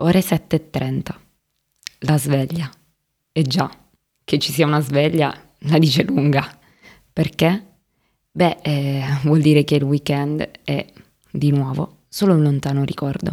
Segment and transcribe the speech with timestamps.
[0.00, 1.02] Ore 7.30.
[2.00, 2.70] La sveglia.
[3.32, 3.68] E già,
[4.22, 6.56] che ci sia una sveglia la dice lunga.
[7.12, 7.66] Perché?
[8.30, 10.86] Beh, eh, vuol dire che il weekend è,
[11.32, 13.32] di nuovo, solo un lontano ricordo.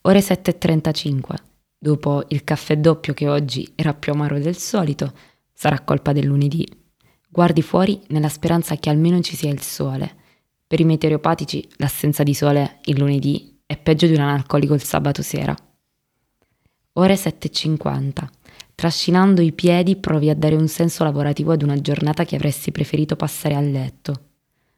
[0.00, 1.36] Ore 7.35.
[1.78, 5.12] Dopo il caffè doppio che oggi era più amaro del solito,
[5.52, 6.66] sarà colpa del lunedì.
[7.28, 10.12] Guardi fuori nella speranza che almeno ci sia il sole.
[10.66, 15.22] Per i meteoropatici l'assenza di sole il lunedì è peggio di un analcolico il sabato
[15.22, 15.56] sera.
[16.94, 18.28] Ore 7.50.
[18.74, 23.16] Trascinando i piedi provi a dare un senso lavorativo ad una giornata che avresti preferito
[23.16, 24.14] passare a letto.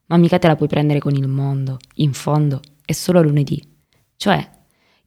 [0.06, 1.78] Ma mica te la puoi prendere con il mondo.
[1.96, 3.60] In fondo, è solo lunedì.
[4.16, 4.48] Cioè,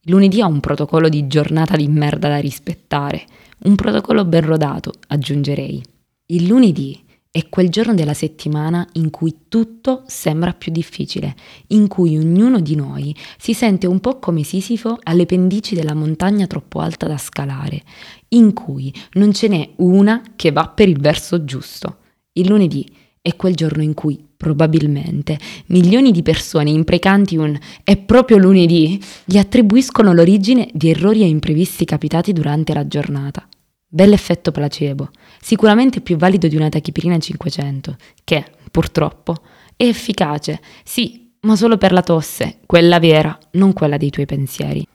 [0.01, 3.25] lunedì ha un protocollo di giornata di merda da rispettare.
[3.59, 5.81] Un protocollo ben rodato, aggiungerei.
[6.25, 11.35] Il lunedì è quel giorno della settimana in cui tutto sembra più difficile,
[11.67, 16.47] in cui ognuno di noi si sente un po' come Sisifo alle pendici della montagna
[16.47, 17.83] troppo alta da scalare,
[18.29, 21.97] in cui non ce n'è una che va per il verso giusto.
[22.33, 22.85] Il lunedì
[23.21, 25.37] è quel giorno in cui probabilmente
[25.67, 31.83] milioni di persone imprecanti un è proprio lunedì gli attribuiscono l'origine di errori e imprevisti
[31.83, 33.47] capitati durante la giornata.
[33.89, 39.35] Bell'effetto placebo, sicuramente più valido di una tachipirina 500, che, purtroppo,
[39.77, 44.85] è efficace, sì, ma solo per la tosse, quella vera, non quella dei tuoi pensieri.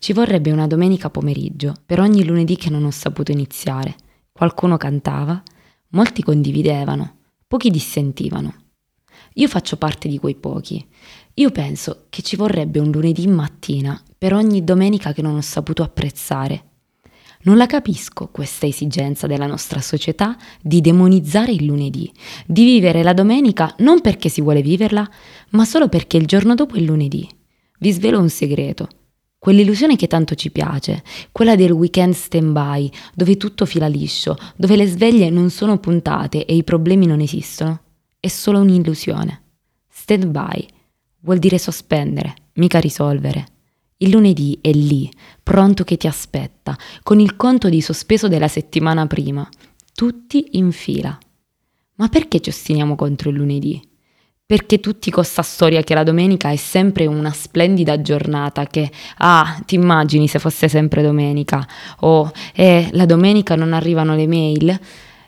[0.00, 3.94] Ci vorrebbe una domenica pomeriggio per ogni lunedì che non ho saputo iniziare.
[4.32, 5.40] Qualcuno cantava,
[5.90, 8.52] molti condividevano, pochi dissentivano.
[9.34, 10.84] Io faccio parte di quei pochi.
[11.34, 15.84] Io penso che ci vorrebbe un lunedì mattina per ogni domenica che non ho saputo
[15.84, 16.72] apprezzare
[17.44, 22.10] non la capisco questa esigenza della nostra società di demonizzare il lunedì,
[22.46, 25.08] di vivere la domenica non perché si vuole viverla,
[25.50, 27.28] ma solo perché il giorno dopo è lunedì.
[27.78, 28.88] Vi svelo un segreto.
[29.38, 34.86] Quell'illusione che tanto ci piace, quella del weekend stand-by, dove tutto fila liscio, dove le
[34.86, 37.80] sveglie non sono puntate e i problemi non esistono,
[38.18, 39.42] è solo un'illusione.
[39.90, 40.66] Stand-by
[41.20, 43.48] vuol dire sospendere, mica risolvere.
[44.04, 45.10] Il lunedì è lì,
[45.42, 49.48] pronto che ti aspetta, con il conto di sospeso della settimana prima,
[49.94, 51.18] tutti in fila.
[51.94, 53.80] Ma perché ci ostiniamo contro il lunedì?
[54.44, 59.58] Perché tutti con sta storia che la domenica è sempre una splendida giornata che, ah,
[59.64, 61.66] ti immagini se fosse sempre domenica,
[62.00, 64.78] o, eh, la domenica non arrivano le mail?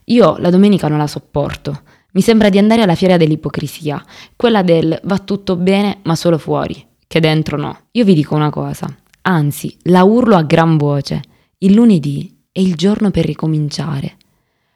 [0.05, 1.81] Io la domenica non la sopporto.
[2.13, 4.05] Mi sembra di andare alla fiera dell'ipocrisia,
[4.37, 7.79] quella del va tutto bene ma solo fuori che dentro no.
[7.93, 11.23] Io vi dico una cosa, anzi, la urlo a gran voce.
[11.59, 14.17] Il lunedì è il giorno per ricominciare.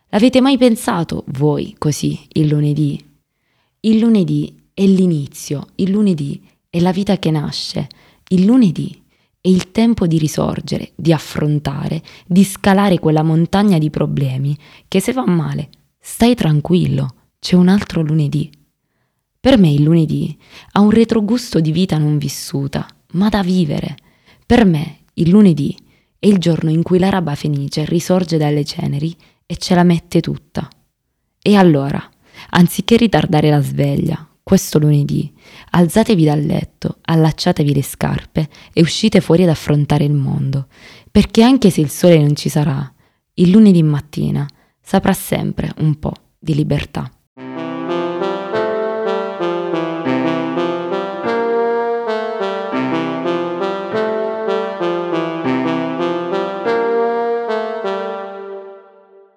[0.08, 3.02] L'avete mai pensato voi così, il lunedì?
[3.80, 7.88] Il lunedì è l'inizio, il lunedì è la vita che nasce,
[8.28, 9.02] il lunedì
[9.40, 15.12] è il tempo di risorgere, di affrontare, di scalare quella montagna di problemi che se
[15.12, 18.50] va male, stai tranquillo, c'è un altro lunedì.
[19.40, 20.38] Per me il lunedì
[20.72, 23.96] ha un retrogusto di vita non vissuta, ma da vivere.
[24.44, 25.74] Per me il lunedì
[26.18, 30.68] è il giorno in cui l'araba fenice risorge dalle ceneri e ce la mette tutta.
[31.40, 32.06] E allora,
[32.50, 35.32] anziché ritardare la sveglia, questo lunedì,
[35.70, 40.66] alzatevi dal letto, allacciatevi le scarpe e uscite fuori ad affrontare il mondo,
[41.10, 42.92] perché anche se il sole non ci sarà,
[43.34, 44.46] il lunedì mattina
[44.82, 47.10] saprà sempre un po' di libertà.